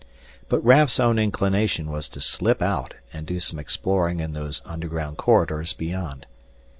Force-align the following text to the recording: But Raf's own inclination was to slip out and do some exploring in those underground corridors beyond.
But 0.49 0.65
Raf's 0.65 0.99
own 0.99 1.19
inclination 1.19 1.91
was 1.91 2.09
to 2.09 2.21
slip 2.21 2.63
out 2.63 2.95
and 3.13 3.27
do 3.27 3.39
some 3.39 3.59
exploring 3.59 4.19
in 4.19 4.33
those 4.33 4.63
underground 4.65 5.17
corridors 5.17 5.73
beyond. 5.73 6.25